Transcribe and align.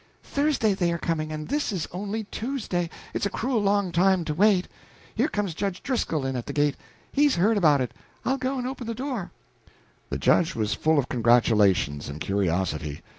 Thursday 0.23 0.73
they 0.73 0.91
are 0.91 0.97
coming, 0.97 1.31
and 1.31 1.47
this 1.47 1.71
is 1.71 1.87
only 1.91 2.23
Tuesday; 2.31 2.89
it's 3.13 3.27
a 3.27 3.29
cruel 3.29 3.61
long 3.61 3.91
time 3.91 4.25
to 4.25 4.33
wait. 4.33 4.67
Here 5.13 5.27
comes 5.27 5.53
Judge 5.53 5.83
Driscoll 5.83 6.25
in 6.25 6.35
at 6.35 6.47
the 6.47 6.53
gate. 6.53 6.75
He's 7.11 7.35
heard 7.35 7.55
about 7.55 7.81
it. 7.81 7.93
I'll 8.25 8.39
go 8.39 8.57
and 8.57 8.65
open 8.65 8.87
the 8.87 8.95
door." 8.95 9.31
The 10.09 10.17
Judge 10.17 10.55
was 10.55 10.73
full 10.73 10.97
of 10.97 11.07
congratulations 11.07 12.09
and 12.09 12.19
curiosity. 12.19 13.01